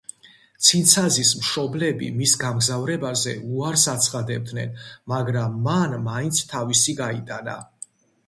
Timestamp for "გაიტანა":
7.05-7.59